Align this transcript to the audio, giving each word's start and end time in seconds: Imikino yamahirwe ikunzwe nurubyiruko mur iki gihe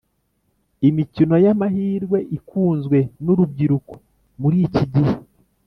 Imikino 0.89 1.35
yamahirwe 1.45 2.17
ikunzwe 2.37 2.97
nurubyiruko 3.23 3.93
mur 4.39 4.53
iki 4.65 4.85
gihe 4.93 5.13